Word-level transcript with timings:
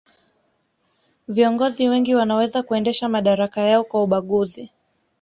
viongozi 1.27 1.89
wengi 1.89 2.15
wanaweza 2.15 2.63
kuendesha 2.63 3.09
madaraka 3.09 3.61
yao 3.61 3.83
kwa 3.83 4.03
ubaguzi 4.03 4.71